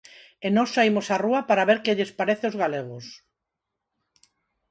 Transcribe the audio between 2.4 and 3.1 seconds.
aos galegos.